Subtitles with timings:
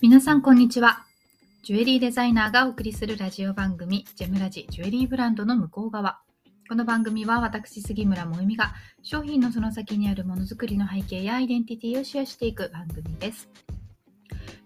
[0.00, 1.04] 皆さんこんにちは。
[1.64, 6.20] ジュエリーデザイナーがお送りするラジオ番組、ジェムラジジュエリーブランドの向こう側。
[6.68, 13.48] この番組は私、杉村萌実が商品のその先にあるものづくりの背景やアイデンティティをシェアしていく番組です。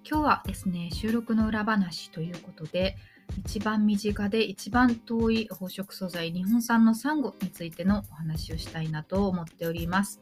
[0.07, 2.99] 今日はですね、収録の裏話ということで、
[3.47, 10.21] 一番身近で一番遠い宝飾素材、日本産のサンゴについてのお話をしたいなと思っております。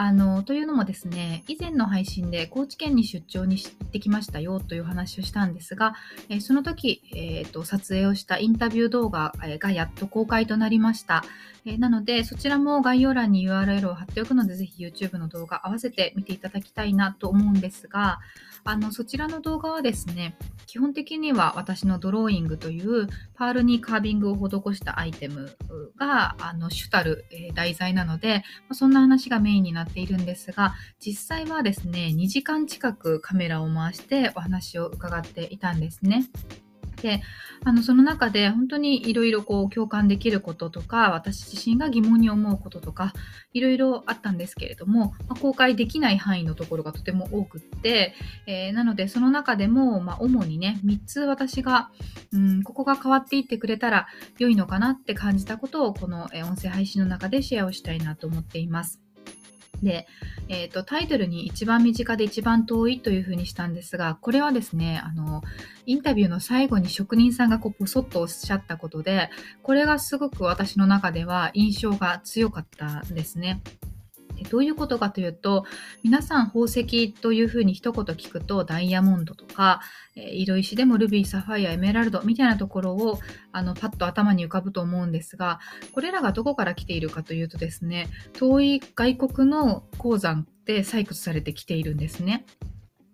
[0.00, 5.96] あのというのもですね以前の配信で高知県に出張に行ってきましたよという話をしたんですが、
[6.28, 11.24] えその時、えーと、撮影をしたインタビュー動画がやっと公開となりました、
[11.66, 18.20] えなのでそちらも概要欄に URL を貼っておくのでぜひ YouTube の動画合わせて見ていただきたいなと思うんですが
[18.64, 25.56] あのそちらの動画はですね基本的には私のドローイングというパールにカービングを施したアイテム
[25.98, 36.24] があの主たる、え題材なのでそんな話がメインになってているんですが実際はですね2時間近くカメラを回してお話を伺っていたんですね。
[37.02, 37.22] で
[37.64, 43.12] あのその中で本当にいろいろ共感できることとか私自身が疑問に思うこととか
[43.52, 48.14] いろいろあったんですけれども、まあ、公開できない範囲のところがとても多くって、
[48.46, 51.90] えー、なのでその中でも、まあ、主にね3つ私が、
[52.32, 54.08] うん、ここが変わっていってくれたら
[54.38, 59.00] 良いのかなって感じたことをこの音声配信の中でシェアをしたいなと思っています。
[59.82, 60.06] で、
[60.48, 65.42] えーと、タイトルに一番身近で一番遠いというふうにしたんですがこれはですねあの
[65.86, 69.30] インタビューの最後に職人さんがこうポソッとおっしゃったことで
[69.62, 73.60] これがすごく私の中では印象が強かったですね。
[74.44, 75.64] どういうことかというと
[76.02, 79.80] 皆さん宝石というふうに一言聞くとダイヤモンドとか、
[80.16, 83.18] え色石でもルビーサファイアエメラルドみたいなところを
[83.52, 85.60] あのパッと頭に浮かぶと思うんですが
[85.92, 92.44] これらがどこから来ているかというとですね遠い外国の鉱山で採掘されてきているんですね。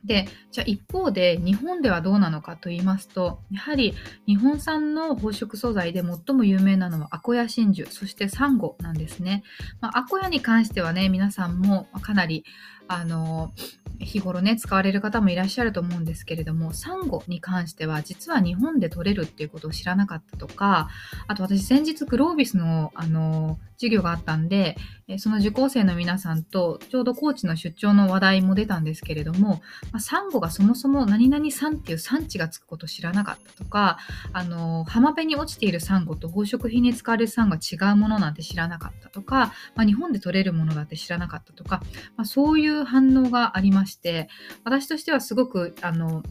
[0.04, 3.94] で、じゃあ一方で日本ではどうなのかと言いますと、やはり
[4.26, 9.42] 日本産の宝飾素材で最も有名なのはアコヤ真珠、そしてサンゴなんですね。
[9.80, 12.44] まあ、アコヤに関してはね、皆さんもかなり
[12.88, 13.52] あの
[14.00, 20.88] 日頃ね使われる方もいらっしゃると思うんですけれどもサンゴに関しては実は日本で取れるっていうことを知らなかったとか
[21.26, 24.76] あと私先日グロービスのあの授業があったんで
[25.18, 29.60] その受講生の皆さんとちょうど高知の出張の話題も出たんですけれども、
[29.92, 33.98] まあ、サンゴがそもそも何々産っていう産地がつくことを知らなかったとか
[34.32, 41.82] あの浜辺に落ちているサンゴと宝飾品に使われるサンゴが違うものなんて知らなかったとか、まあ、日本で取れるものだって知らなかったとか、
[42.16, 44.28] まあ、そういうう反応がありまして
[44.64, 46.22] 私としてはすごくあの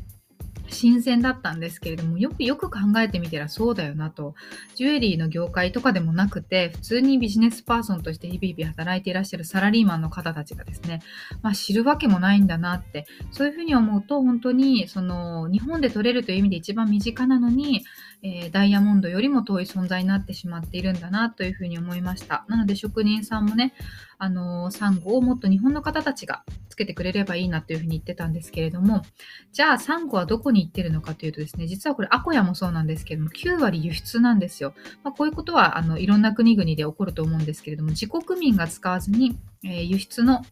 [0.70, 4.36] 新鮮だったんですけれどもよくよく考えてみたらそうだよなと。
[4.76, 11.02] ジュエリーの業界とかでもなくて普通にビジネスパーソンとして日々々働いていらっしゃるサラリーマンの方たちがですね、
[11.42, 17.84] まあ、知るわけもないんだなってそういうふうに思うと本当にその日本で取れるという意味で一番身近なのに、
[18.26, 23.74] えー、ダイヤモンドよりも遠い存在になってしまっているんだなというふうに思いましたなので職人さんもね
[24.18, 29.04] あのサンゴをもっと日本の方たちがつけてくれればいいなというふうに言ってたんですけれども
[29.52, 34.74] じゃあサンゴはどこに行ってるのかというとですね実はこれアコヤもそうなんですけれども9割輸出なんですよ、
[35.04, 40.44] まあ、こういうことはあのいろんな国々で起こると思うんですけれども自国民が使わずに、えー、輸出の、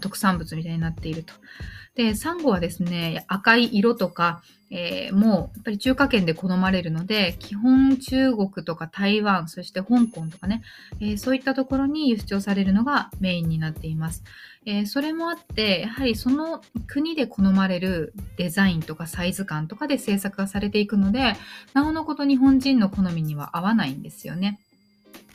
[0.00, 1.32] 特産物みたいになっていると。
[1.94, 10.62] で、サンゴはですね、赤い色とか、えー、もうやっぱり中華圏で好まれるので、基本中国とか台湾、そして香港とかね、
[11.00, 14.22] えー、そういったところに輸出をされるのがメインになっています。
[14.66, 21.34] えー、それもあって、やはりその国で好まれるデザインとかサイズ感とかで制作がされていくので、
[21.74, 24.60] なおのこと日本人の好みには合わないんですよね。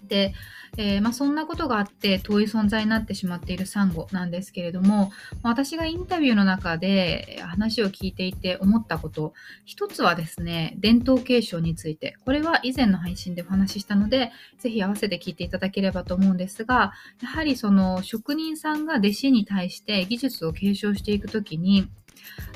[0.07, 0.33] で、
[0.77, 5.11] えー、まあ、そんなことがあって遠い存在になってしまっているサンゴなんですけれども、
[5.41, 9.33] 私がインタビューの中で話を聞いていて思ったこと。
[9.65, 12.15] 一つはですね伝統継承について。
[12.25, 21.87] これは以前の配信でお話ししたのでぜひ合わせて聞いていただければと思うんですがやはりその職人さんが弟子に対して技術を継承していく時に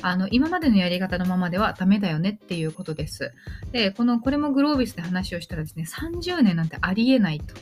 [0.01, 3.33] あの今までのやり方のままではダメだよねっていうことです。
[3.71, 7.55] で、このこれもグロービスで話をしたらですね、30年なんてありえないと。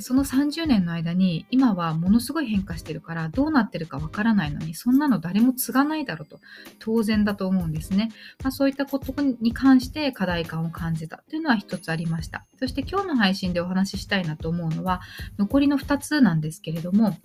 [0.00, 6.40] その30年の間に今はものすごい変化してるからどうなってるかわからないのにそんなの誰も継がないだろうと
[6.78, 8.10] 当然だと思うんですね、
[8.42, 15.00] まあ、そういったことに関して課題感を感じたというのは一つありましたそして今日の配信でお話ししたいなと思うのは
[15.38, 17.16] 残りの2つなんですけれども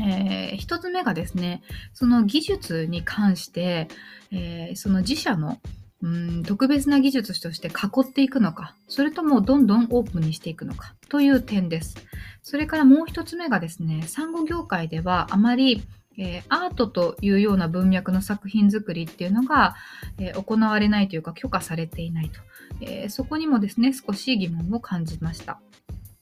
[0.00, 1.62] えー、1つ目がですね
[1.92, 3.88] その技術に関して、
[4.32, 5.58] えー、その自社の
[6.00, 11.96] うん特別な技術として囲っていくのかそれともどんどんオープンにしていくのかという点です
[12.42, 15.82] それからもう1つ目がですね産後業界ではあまり
[16.18, 19.76] えー、アートというような文脈の作品作りっていうのが、
[20.18, 22.40] えー、行われないというか許可されていないと、
[22.80, 25.60] えー、そこにもですね少し疑問を感じました。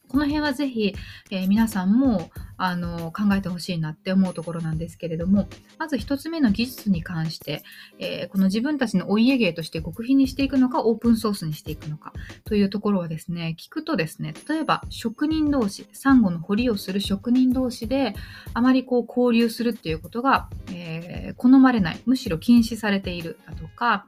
[0.09, 0.95] この辺はぜひ、
[1.31, 5.49] えー、皆さんもあの考えてほしいなって思うところなんですけれども、
[5.79, 7.63] まず1つ目の技術に関して、
[7.99, 12.13] えー、この自分たちのお家芸として極秘にしていくのか、オープンソースにしていくのか
[12.45, 18.15] というところはですね、聞くとですね、例えば職人同士、サンゴの掘りをする職人同士で、
[18.55, 24.07] あまりこう交流するっていうことが、えー、好まれない、むしろ禁止されているだとか、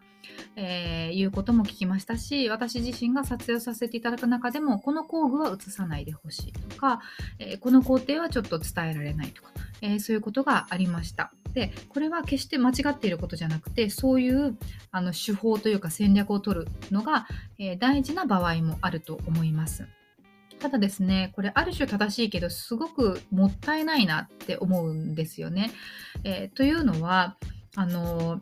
[0.56, 7.00] えー、いうことも聞きましたし私自身が撮影をさせていただく中でもこの工具は映さないでほしいとか、
[7.38, 9.50] えー、この工程はちょっと伝えられないとか、
[9.82, 11.32] えー、そういうことがありました。
[11.54, 14.56] でこれは決して間違っていることじゃなくてそういう
[14.90, 17.26] あの手法というか戦略を取るのが、
[17.58, 19.86] え大事な場合もあると思います。
[20.58, 25.70] ただですね、これある種正しいけど、すごくもったいないなって思うんですよね。
[26.24, 27.36] えー、というのは、
[27.76, 28.40] あの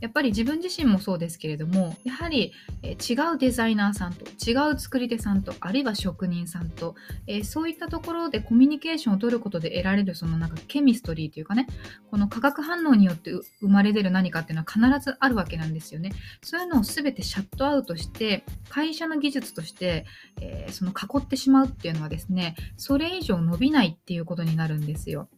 [0.00, 2.52] やっぱり自分自身もそうですけれどもやはり、
[2.82, 6.94] え違うデザイナーさんと違う作り手さんとあるいは職人さんと、
[7.26, 11.66] えー、そういったところでコミュニケーションを取ることで得られるそのなんかケミストリーというかね
[12.10, 16.12] この化学反応によって生まれ出る何かっていうのは必ずあるわけなんですよね。
[16.42, 20.06] そういうのを全てシャットアウトして会社の技術として、
[20.40, 25.28] えー、その囲ってしまうっていうのはですねそれ以上伸びないっていうことになるんですよ。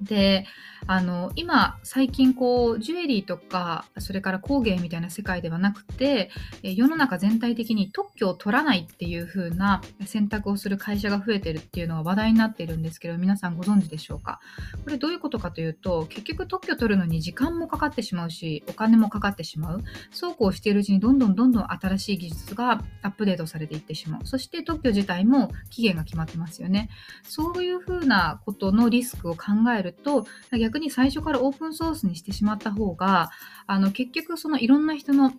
[0.00, 0.46] で
[0.88, 6.30] あの今最近こうジュエリーとかそれから工芸みたいな世界ではなくて
[6.62, 14.38] 世の中全体的に特許を取らないっていう風な選択をする会社が増えてるっていうのが話題になっているんですけど皆さんご存知でしょうか？
[14.84, 19.82] これどういうことかというと結局特許取るのに時間もかかってしまうしお金もかかってしまう。
[20.12, 24.26] そうこうしているうちにどんどんどんどん新しい技術がアップデートされていってしまう。
[24.26, 26.90] そして特許自体も期限が決まってますよね。
[27.22, 29.46] そういう風なことのリスクを考
[29.76, 33.30] えると逆に最初からオープンソースにしてしまった方が
[33.66, 35.32] あの結局そのいろんな人の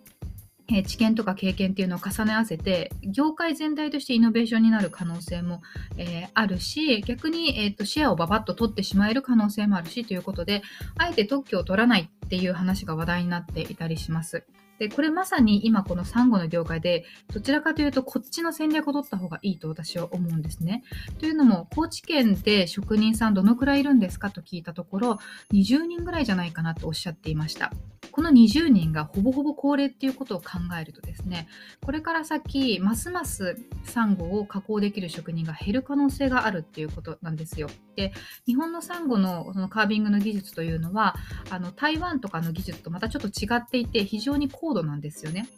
[0.70, 5.62] え知見とか経験っていうのを重ね合わせて業界全体としてイノベーションになる可能性も、
[5.96, 10.62] えー、あるし逆に、えーと、シェアをババッと取ってしまえる可能性もあるしということで
[10.98, 14.44] あえて特許を取らないっていう話が話題になっていたりします。
[14.78, 20.82] で、これまさに今このサンゴの業界で、どちらかというとこっちの戦略を取った方がいいと私は思うんですね。
[21.18, 24.30] というのも、高知県で職人さんどのくらいいるんですか？
[24.30, 25.18] と聞いたところ、
[25.52, 27.72] 20人ぐらいじゃないかなとおっしゃっていました。
[28.10, 30.46] この20人がほぼほぼ高齢っていうことを考
[30.80, 31.46] えるとですね、
[31.84, 37.68] これから先、ますますサンゴを加工できる職人が減る可能性があるっていうことなんですよ。
[37.94, 38.12] で、
[38.46, 41.14] 日本のサンゴのそのカービングの技術というのは、
[41.50, 45.48] あの台湾とかの技術とまたちょっと違っていて、非常に高度なんですよね。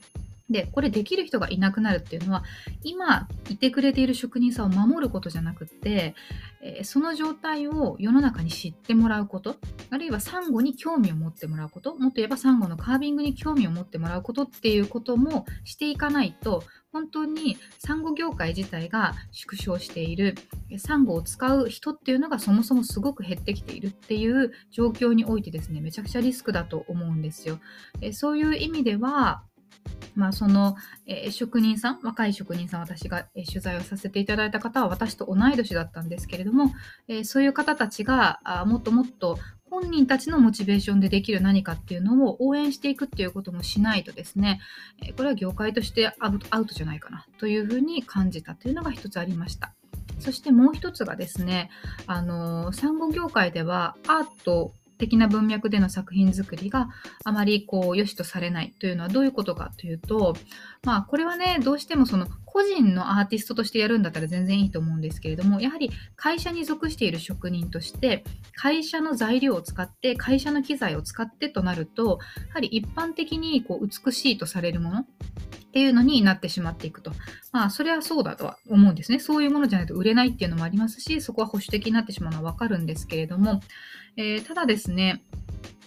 [0.50, 2.42] で、これできる人がいなくなるっていうのは、
[2.82, 6.16] 今いてくれている職人さんを守ることじゃなくって、
[6.60, 9.56] え、その状態を世の中に知ってもらうこと、
[9.90, 20.34] あるいはサンゴに興味を持ってもらうこと、もっと言えばサンゴのカービングに興味を持ってもらうことっていうこともしていかないと、本当にサンゴ業界自体が縮小している、
[20.78, 27.60] サンゴを使う人っていうのがそもそもすごく減ってきているっていう状況においてですね、めちゃくちゃリスクだと思うんですよ。
[28.00, 29.44] えそういう意味では、
[30.14, 30.76] まあ、その、
[31.06, 36.72] えー、職人さん、若い職人さん、私が、えー、取材をさせていただいた方は私と同い年だったんですけれども、
[37.08, 39.38] えー、そういう方たちがあもっともっと
[39.70, 44.60] 本人たちのモチベーションでできる何かっていうのを応援していくっていうこともしないとですね、
[45.16, 49.72] これは業界としてアウトアウトじゃないかなというふうに感じたというのが一つありました。
[50.18, 51.70] そしてもう一つがですね、
[52.06, 56.90] あの、産後業界ではアート的な文脈での作品作りが
[57.24, 60.36] あまりこう良しとされないというのはどういうことかというと、
[60.84, 75.06] まあこれはね、どうしてもその個人のアーティストとしてやるんだったら全然いいと思うんですけれども、やはり会社に属している職人として、会社の材料を使って、会社の機材を使ってとなると、やはり一般的にこう美しいとされるもの、
[75.70, 77.12] っていうのになってしまっていくと。
[77.52, 79.20] まあ、それはそうだとは思うんですね。
[79.20, 83.60] そういうものじゃないと売れないっていうのもありますし、そこは保守的になってしまうのはわかるんですけれども、
[84.16, 85.22] えー、ただですね、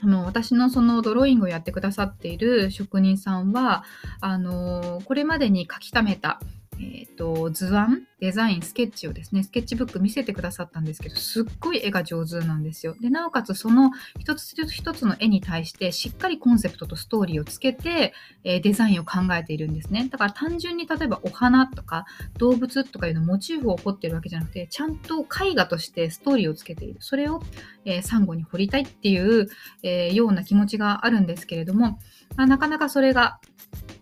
[0.01, 3.83] あの私のそのドローイングをやってくださっている職人さんは
[4.19, 6.41] あのこれまでに書き溜めた
[6.79, 12.95] えーと、図案デザインスケッチをですねスケッチブック見せてくださったんですけどすっごい絵が上手なんですよ。
[13.01, 18.13] でなおかつその一つ一つの絵に対してしっかりコンセプトとストーリーをつけて、
[18.43, 20.07] えー、デザインを考えているんですね。
[20.09, 22.05] だから単純に例えばお花とか
[22.37, 26.97] 動物とかいうのモチーフを彫ってるわけじゃなくてちゃんと絵画としてストーリーをつけている。
[27.01, 27.41] それを、
[27.85, 29.49] えー、サンゴに彫りたいっていう、
[29.83, 31.99] えー、ような気持ちがあるんですけれども、
[32.37, 33.39] なかなかそれが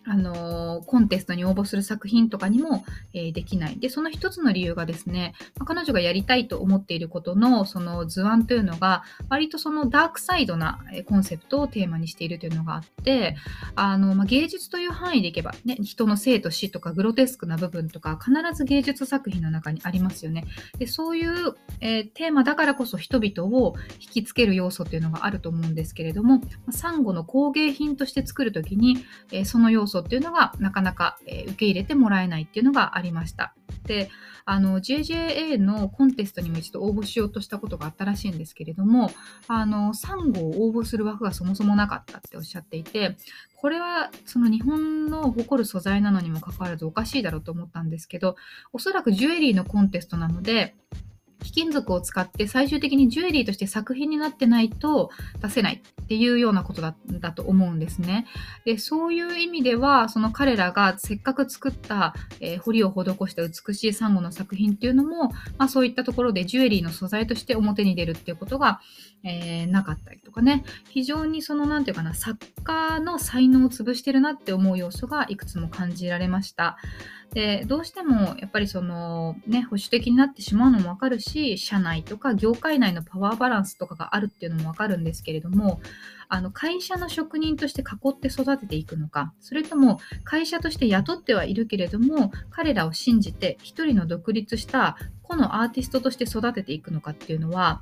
[0.04, 2.84] あのコンテストに応募する作品とかにも、
[3.14, 3.80] えー、できない。
[3.80, 13.36] で、その一つの理由がですね、まあ、彼女がやりたいと思っていることのその図案というのが、割とそのダークサイドなコンセプトをテーマにしているというのがあって、
[13.76, 20.46] あの、まあ、芸術という範囲でいけば、ね、人の生と死とかグロテスクな部分とか、必ず芸術作品の中にありますよね。
[20.80, 33.54] で、そういう、えー、テーマだからこそ人々を引きつける要素というのがあると思うんですけれども、サンゴの工芸品として作るときに、え、その要素っていうのがなかなか、え受け入れてもらえないっていうのがありました。
[33.86, 34.10] で
[34.46, 39.12] あの JJA のコンテストにも一度応募しようとしたことがあったらしいんですけれども
[39.48, 43.18] あのサンゴを応募する枠がそもそもなかったっておっしゃっていて
[43.56, 48.36] これはその日本の誇る素材なのにもかかわらずおかしいだろうと思ったんですけど
[48.74, 50.76] おそらくジュエリーのコンテストなので
[51.44, 55.10] 貴金属を使って最終的にジュエリーとして作品になってないと
[55.42, 55.82] 出せない
[56.12, 58.28] っていうようなことだだと思うんですね。
[58.66, 68.82] でそういう意味ではその彼らがせっかく作った、えー、彫りを施した美しいサンゴの作品っていうのも、まあ、そういったところでジュエリーの素材として表に出るっていうことが、
[69.24, 76.78] えー、なかったりとかね非常にその何て言うかな作家の才能を潰してるなって思う要素がいくつも感じられました。
[77.34, 85.80] でどうしてもやっぱりそのね保守的になってしまうのもわかるし社内とか業界内のパワーバランスとかがあるっていうのもわかるんですけれども
[86.28, 97.82] あの会社の職人として囲って育てていくのかそれとも会社として雇ってはいるけれども彼らを信じて一人の独立した個のアーティストとして育てていくのかっていうのは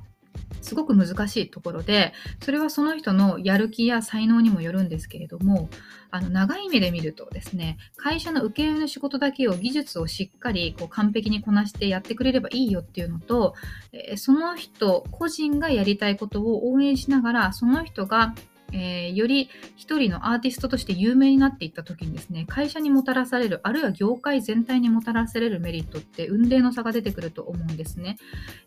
[0.60, 5.68] すごく難しいところでそれはその人のやる気や才能にもよるんですけれども
[6.10, 13.54] あの長い目で見るとですね会社の請負の仕事だけを技術をしっかりこう完璧にこなしてやってくれればいいよっていうのと、
[13.92, 18.34] えその人個人がやりたいことを応援しながらその人が
[18.72, 28.16] えー、より一人のアーティストとして有名になっていった時にですね会社にもたらされるあるいは業界全体にもたらされるメリットって運命の差が出てくると思うんですね、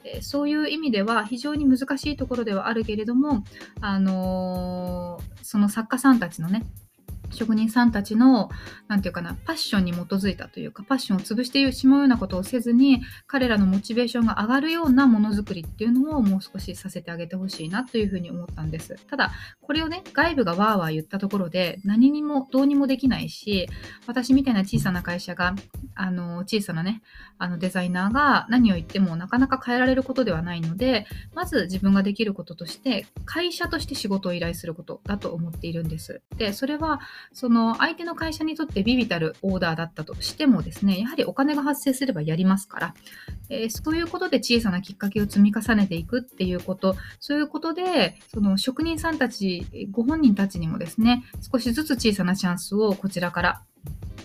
[0.04, 3.44] えー、そういう意味では非常に難しいところではあるけれども、
[3.82, 6.66] あのー、その作家さんたちのね
[7.34, 8.50] 職人さんたちの、
[8.88, 18.96] なんていうかな、パッションに基づいたというか、パッションを潰してしまうようなことをせずに、彼らのモチベーションが上がるようなものづくりっていうのをもう少しさせてあげてほしいなというふうに思ったんです。
[19.10, 23.68] ただ、これをね、外部がわーわー言ったところで、何にもどうにもできないし、
[24.08, 25.56] 私みたいな小さな会社が、
[25.96, 27.02] あの、小さなね、
[27.38, 36.22] あのデザイナーが何を言ってもなかなか変えられることではないので、まず自分ができることとして、会社として仕事を依頼することだと思っているんです。
[36.38, 37.00] で、それは、
[37.32, 42.96] その相手の会社にとってビビたるオーダーだったとしてもですね、やはりお金が発生すればやりますから、
[43.50, 53.62] えー、そういうことで小さなきっかけを積み重ねていくっていうこと、そういうことで、その職人さんたち、ご本人たちにもですね、少しずつ小さなチャンスをこちらから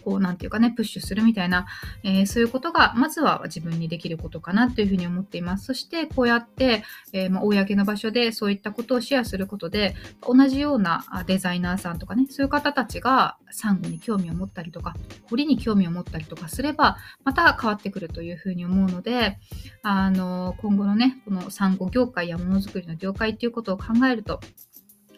[0.09, 1.67] こう、なんていうかね、プッシュするみたいな、
[2.03, 5.67] えー、そういうことが、まずは自分にできることかなというふうに思っています。
[5.67, 14.95] そして、こうやって、えー、まあ、公の場所でそういったことをシェアすることで、同じようなデザイナーさんとかね、そういう方たちがサンゴに興味を持ったりとか、
[15.29, 19.39] 堀に興味を持ったりとかすれば、また変わってくるというふうに思うので、
[19.83, 24.41] あの、今後のね、このサンゴ業界やものづくりの業界っていうことを考えると、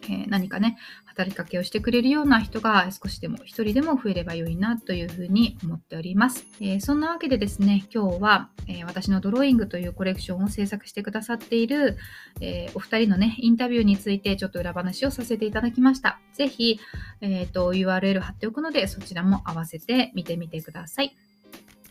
[0.09, 6.45] え、何かね、働きかけをしてくれるような人が少しでも一人でも増えれば良いなというふうに思っております。
[6.59, 11.97] えー、そんなわけでですね、今日は、えー、私のドローイングというコレクションを制作してくださっている、
[12.39, 16.19] えお二人のね、インタビューについてちょっと裏話をさせていただきました。
[16.33, 16.79] ぜひ、
[17.21, 21.15] えーと、URL 貼っておくので、そちらも合わせて見てみてください。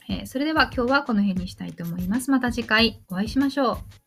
[0.09, 2.31] えそれでは今日はこの辺にしたいと思います。
[2.31, 4.00] また次回お会いしましょう。